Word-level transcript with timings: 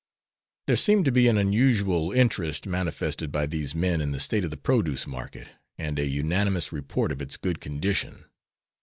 There 0.65 0.75
seemed 0.75 1.05
to 1.05 1.11
be 1.11 1.27
an 1.27 1.37
unusual 1.37 2.11
interest 2.11 2.65
manifested 2.65 3.31
by 3.31 3.45
these 3.45 3.75
men 3.75 4.01
in 4.01 4.13
the 4.13 4.19
state 4.19 4.43
of 4.43 4.49
the 4.49 4.57
produce 4.57 5.05
market, 5.05 5.49
and 5.77 5.99
a 5.99 6.07
unanimous 6.07 6.71
report 6.71 7.11
of 7.11 7.21
its 7.21 7.37
good 7.37 7.61
condition. 7.61 8.25